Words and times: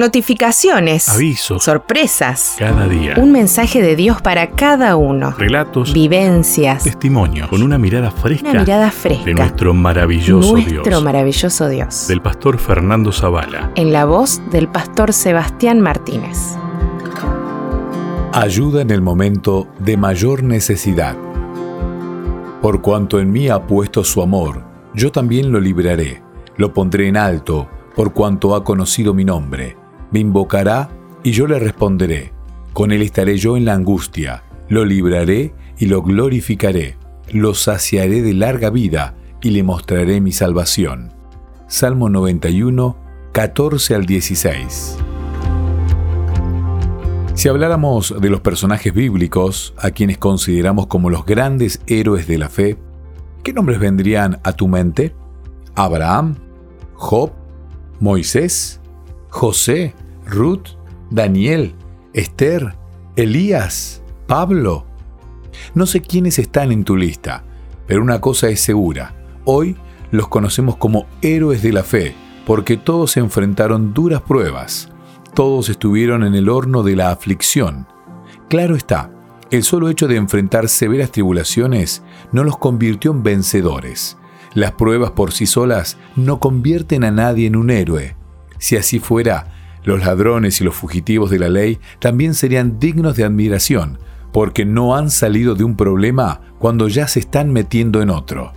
Notificaciones. 0.00 1.10
Avisos. 1.10 1.62
Sorpresas. 1.62 2.54
Cada 2.58 2.88
día. 2.88 3.16
Un 3.18 3.32
mensaje 3.32 3.82
de 3.82 3.96
Dios 3.96 4.22
para 4.22 4.52
cada 4.52 4.96
uno. 4.96 5.34
Relatos. 5.36 5.92
Vivencias. 5.92 6.84
Testimonios. 6.84 7.48
Con 7.48 7.62
una 7.62 7.76
mirada 7.76 8.10
fresca. 8.10 8.48
Una 8.48 8.60
mirada 8.60 8.90
fresca. 8.90 9.26
De 9.26 9.34
nuestro 9.34 9.74
maravilloso 9.74 10.52
Nuestro 10.52 10.82
Dios. 10.84 11.02
maravilloso 11.04 11.68
Dios. 11.68 12.08
Del 12.08 12.22
pastor 12.22 12.56
Fernando 12.56 13.12
Zavala. 13.12 13.72
En 13.74 13.92
la 13.92 14.06
voz 14.06 14.40
del 14.50 14.68
pastor 14.68 15.12
Sebastián 15.12 15.82
Martínez. 15.82 16.56
Ayuda 18.32 18.80
en 18.80 18.90
el 18.92 19.02
momento 19.02 19.68
de 19.80 19.98
mayor 19.98 20.42
necesidad. 20.42 21.14
Por 22.62 22.80
cuanto 22.80 23.20
en 23.20 23.30
mí 23.30 23.50
ha 23.50 23.66
puesto 23.66 24.02
su 24.02 24.22
amor, 24.22 24.64
yo 24.94 25.12
también 25.12 25.52
lo 25.52 25.60
libraré, 25.60 26.22
lo 26.56 26.72
pondré 26.72 27.08
en 27.08 27.18
alto, 27.18 27.68
por 27.94 28.14
cuanto 28.14 28.54
ha 28.54 28.64
conocido 28.64 29.12
mi 29.12 29.26
nombre. 29.26 29.76
Me 30.10 30.20
invocará 30.20 30.90
y 31.22 31.32
yo 31.32 31.46
le 31.46 31.58
responderé. 31.58 32.32
Con 32.72 32.92
él 32.92 33.02
estaré 33.02 33.36
yo 33.36 33.56
en 33.56 33.64
la 33.64 33.74
angustia, 33.74 34.44
lo 34.68 34.84
libraré 34.84 35.54
y 35.78 35.86
lo 35.86 36.02
glorificaré, 36.02 36.96
lo 37.32 37.54
saciaré 37.54 38.22
de 38.22 38.34
larga 38.34 38.70
vida 38.70 39.14
y 39.42 39.50
le 39.50 39.62
mostraré 39.62 40.20
mi 40.20 40.32
salvación. 40.32 41.12
Salmo 41.66 42.08
91, 42.08 42.96
14 43.32 43.94
al 43.94 44.06
16. 44.06 44.98
Si 47.34 47.48
habláramos 47.48 48.14
de 48.20 48.28
los 48.28 48.40
personajes 48.40 48.92
bíblicos, 48.92 49.72
a 49.78 49.92
quienes 49.92 50.18
consideramos 50.18 50.88
como 50.88 51.08
los 51.08 51.24
grandes 51.24 51.80
héroes 51.86 52.26
de 52.26 52.38
la 52.38 52.48
fe, 52.48 52.76
¿qué 53.42 53.52
nombres 53.52 53.78
vendrían 53.78 54.40
a 54.42 54.52
tu 54.52 54.68
mente? 54.68 55.14
Abraham, 55.74 56.36
Job, 56.94 57.30
Moisés, 57.98 58.80
José, 59.30 59.94
Ruth, 60.30 60.68
Daniel, 61.10 61.74
Esther, 62.14 62.74
Elías, 63.16 64.02
Pablo. 64.26 64.86
No 65.74 65.86
sé 65.86 66.00
quiénes 66.00 66.38
están 66.38 66.72
en 66.72 66.84
tu 66.84 66.96
lista, 66.96 67.44
pero 67.86 68.02
una 68.02 68.20
cosa 68.20 68.48
es 68.48 68.60
segura. 68.60 69.14
Hoy 69.44 69.76
los 70.10 70.28
conocemos 70.28 70.76
como 70.76 71.06
héroes 71.20 71.62
de 71.62 71.72
la 71.72 71.82
fe, 71.82 72.14
porque 72.46 72.76
todos 72.76 73.16
enfrentaron 73.16 73.92
duras 73.92 74.22
pruebas 74.22 74.90
todos 75.34 75.68
estuvieron 75.68 76.24
en 76.24 76.34
el 76.34 76.48
horno 76.48 76.82
de 76.82 76.96
la 76.96 77.10
aflicción. 77.10 77.86
Claro 78.48 78.76
está, 78.76 79.10
el 79.50 79.62
solo 79.62 79.88
hecho 79.88 80.08
de 80.08 80.16
enfrentar 80.16 80.68
severas 80.68 81.12
tribulaciones 81.12 82.02
no 82.32 82.44
los 82.44 82.58
convirtió 82.58 83.10
en 83.12 83.22
vencedores. 83.22 84.16
Las 84.54 84.72
pruebas 84.72 85.12
por 85.12 85.32
sí 85.32 85.46
solas 85.46 85.96
no 86.16 86.40
convierten 86.40 87.04
a 87.04 87.10
nadie 87.10 87.46
en 87.46 87.56
un 87.56 87.70
héroe. 87.70 88.16
Si 88.58 88.76
así 88.76 88.98
fuera, 88.98 89.59
los 89.84 90.00
ladrones 90.04 90.60
y 90.60 90.64
los 90.64 90.74
fugitivos 90.74 91.30
de 91.30 91.38
la 91.38 91.48
ley 91.48 91.78
también 91.98 92.34
serían 92.34 92.78
dignos 92.78 93.16
de 93.16 93.24
admiración, 93.24 93.98
porque 94.32 94.64
no 94.64 94.96
han 94.96 95.10
salido 95.10 95.54
de 95.54 95.64
un 95.64 95.76
problema 95.76 96.40
cuando 96.58 96.88
ya 96.88 97.08
se 97.08 97.20
están 97.20 97.52
metiendo 97.52 98.02
en 98.02 98.10
otro. 98.10 98.52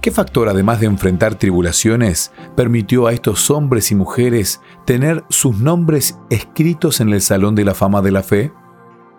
¿Qué 0.00 0.10
factor, 0.10 0.50
además 0.50 0.80
de 0.80 0.86
enfrentar 0.86 1.36
tribulaciones, 1.36 2.30
permitió 2.54 3.06
a 3.06 3.14
estos 3.14 3.50
hombres 3.50 3.90
y 3.90 3.94
mujeres 3.94 4.60
tener 4.84 5.24
sus 5.30 5.56
nombres 5.56 6.18
escritos 6.28 7.00
en 7.00 7.08
el 7.08 7.22
Salón 7.22 7.54
de 7.54 7.64
la 7.64 7.72
Fama 7.72 8.02
de 8.02 8.10
la 8.10 8.22
Fe? 8.22 8.52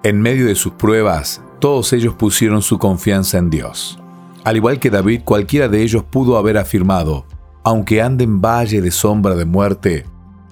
En 0.04 0.22
medio 0.22 0.46
de 0.46 0.54
sus 0.54 0.74
pruebas, 0.74 1.42
todos 1.60 1.92
ellos 1.92 2.14
pusieron 2.14 2.62
su 2.62 2.78
confianza 2.78 3.40
en 3.40 3.50
Dios. 3.50 4.00
Al 4.44 4.58
igual 4.58 4.78
que 4.78 4.92
David, 4.92 5.22
cualquiera 5.26 5.68
de 5.68 5.82
ellos 5.82 6.04
pudo 6.04 6.38
haber 6.38 6.60
afirmado, 6.60 7.26
aunque 7.64 8.04
ande 8.04 8.24
en 8.24 8.40
valle 8.40 8.80
de 8.80 8.92
sombra 8.92 9.34
de 9.34 9.46
muerte, 9.46 10.06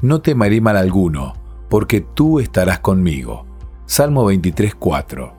no 0.03 0.19
temeré 0.19 0.59
mal 0.59 0.75
alguno, 0.75 1.33
porque 1.69 2.01
tú 2.01 2.41
estarás 2.41 2.79
conmigo. 2.79 3.45
Salmo 3.85 4.25
23:4. 4.25 5.33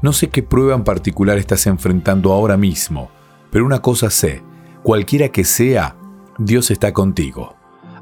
No 0.00 0.14
sé 0.14 0.30
qué 0.30 0.42
prueba 0.42 0.74
en 0.74 0.84
particular 0.84 1.36
estás 1.36 1.66
enfrentando 1.66 2.32
ahora 2.32 2.56
mismo, 2.56 3.10
pero 3.50 3.66
una 3.66 3.82
cosa 3.82 4.08
sé, 4.08 4.42
cualquiera 4.82 5.28
que 5.28 5.44
sea, 5.44 5.96
Dios 6.38 6.70
está 6.70 6.94
contigo. 6.94 7.56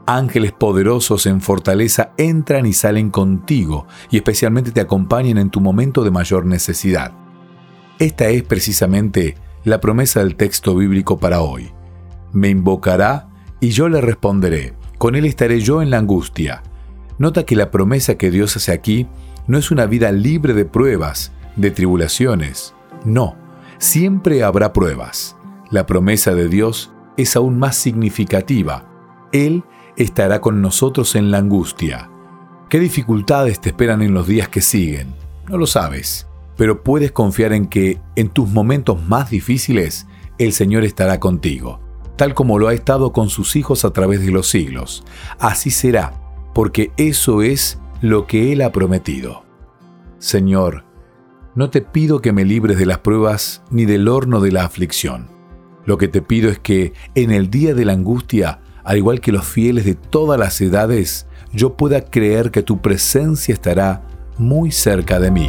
Ángeles 0.07 0.53
poderosos 0.53 1.27
en 1.27 1.41
fortaleza 1.41 2.13
entran 2.17 2.65
y 2.65 2.75
salen 2.75 3.11
contigo 3.11 3.89
y 4.09 4.19
especialmente 4.19 4.71
te 4.71 4.81
acompañan 4.81 5.37
en 5.37 5.51
tu 5.51 5.61
momento 5.61 6.05
de 6.05 6.13
mayor 6.13 6.47
necesidad. 6.47 7.13
Esta 7.99 8.29
es 8.29 8.45
precisamente 8.45 9.35
la 9.65 9.81
promesa 9.81 10.21
del 10.21 10.37
texto 10.37 10.77
bíblico 10.77 11.19
para 11.19 11.41
hoy. 11.41 11.73
Me 12.33 12.51
invocará 12.51 13.29
y 13.59 13.71
yo 13.71 13.89
le 13.89 14.01
responderé. 14.01 14.79
Con 14.99 15.15
él 15.15 15.25
estaré 15.25 15.61
yo 15.61 15.81
en 15.81 15.91
la 15.91 15.99
angustia. 15.99 16.63
Nota 17.19 17.45
que 17.45 17.57
la 17.57 17.71
promesa 17.71 18.17
que 18.17 18.31
Dios 18.31 18.57
hace 18.57 18.73
aquí 18.73 19.07
no 19.47 19.59
es 19.59 19.71
una 19.71 19.87
vida 19.87 20.13
libre 20.13 20.55
de 20.55 20.65
pruebas, 20.65 21.33
de 21.57 21.71
tribulaciones. 21.71 22.75
No, 23.05 23.37
siempre 23.79 24.45
habrá 24.45 24.73
pruebas 24.73 25.39
la 25.71 25.87
promesa 25.87 26.35
de 26.35 26.49
Dios 26.49 26.93
es 27.17 27.37
aún 27.37 27.59
más 27.59 27.77
significativa. 27.77 28.89
Él 29.33 29.65
estará 29.97 30.41
con 30.41 30.63
nosotros 30.63 31.15
en 31.15 31.31
la 31.31 31.39
angustia. 31.39 32.11
¿Qué 32.69 32.79
dificultades 32.79 33.61
te 33.61 33.71
esperan 33.71 34.03
en 34.03 34.15
los 34.15 34.27
días 34.27 34.49
que 34.49 34.61
siguen? 34.61 35.15
No 35.49 35.59
lo 35.59 35.67
sabes, 35.67 36.27
pero 36.57 36.83
puedes 36.83 37.13
confiar 37.13 37.53
en 37.53 37.67
que 37.67 38.01
en 38.17 38.29
tus 38.29 38.49
momentos 38.49 39.03
más 39.07 39.31
difíciles 39.31 40.07
el 40.39 40.53
Señor 40.53 40.85
estará 40.85 41.21
contigo, 41.21 41.81
tal 42.19 42.35
como 42.35 42.59
lo 42.59 42.69
ha 42.69 42.75
estado 42.75 43.15
con 43.15 43.31
sus 43.31 43.57
hijos 43.57 43.87
a 43.87 43.93
través 43.95 44.21
de 44.21 44.31
los 44.31 44.47
siglos. 44.47 45.05
Así 45.39 45.71
será, 45.71 46.13
porque 46.53 46.91
eso 46.99 47.41
es 47.41 47.79
lo 48.03 48.27
que 48.27 48.53
Él 48.53 48.61
ha 48.61 48.73
prometido. 48.73 49.45
Señor, 50.19 50.85
no 51.55 51.71
te 51.71 51.81
pido 51.81 52.21
que 52.21 52.33
me 52.33 52.45
libres 52.45 52.77
de 52.77 52.85
las 52.85 52.99
pruebas 52.99 53.63
ni 53.71 53.87
del 53.87 54.07
horno 54.09 54.41
de 54.41 54.53
la 54.53 54.65
aflicción 54.65 55.39
lo 55.89 55.97
que 55.97 56.07
te 56.07 56.21
pido 56.21 56.51
es 56.51 56.59
que 56.59 56.93
en 57.15 57.31
el 57.31 57.49
día 57.49 57.73
de 57.73 57.87
la 57.87 57.95
angustia, 57.95 58.61
al 58.85 58.99
igual 58.99 59.23
que 59.23 59.33
los 59.33 59.47
fieles 59.47 59.87
de 59.87 59.95
todas 59.95 60.39
las 60.39 60.61
edades, 60.61 61.27
yo 61.51 61.79
pueda 61.79 62.03
creer 62.03 62.51
que 62.51 62.63
tu 62.63 62.83
presencia 62.83 63.55
estará 63.55 64.03
muy 64.37 64.71
cerca 64.71 65.19
de 65.19 65.31
mí. 65.31 65.49